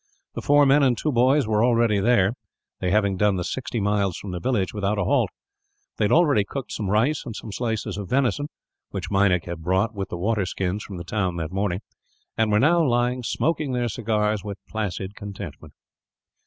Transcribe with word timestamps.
The 0.33 0.41
four 0.41 0.65
men 0.65 0.81
and 0.81 0.97
two 0.97 1.11
boys 1.11 1.45
were 1.47 1.63
already 1.63 1.99
there, 1.99 2.33
they 2.79 2.89
having 2.89 3.17
done 3.17 3.35
the 3.35 3.43
sixty 3.43 3.79
miles 3.79 4.17
from 4.17 4.31
the 4.31 4.39
village 4.39 4.73
without 4.73 4.97
a 4.97 5.03
halt. 5.03 5.29
They 5.97 6.05
had 6.05 6.11
already 6.11 6.43
cooked 6.43 6.71
some 6.71 6.89
rice 6.89 7.23
and 7.23 7.35
some 7.35 7.51
slices 7.51 7.97
of 7.99 8.09
venison 8.09 8.47
which 8.89 9.11
Meinik 9.11 9.45
had 9.45 9.61
brought, 9.61 9.93
with 9.93 10.09
the 10.09 10.17
water 10.17 10.47
skins, 10.47 10.83
from 10.83 10.97
the 10.97 11.03
town 11.03 11.35
that 11.35 11.51
morning 11.51 11.81
and 12.35 12.51
were 12.51 12.59
now 12.59 12.81
lying 12.83 13.21
smoking 13.21 13.73
their 13.73 13.89
cigars 13.89 14.43
with 14.43 14.57
placid 14.67 15.13
contentment. 15.15 15.75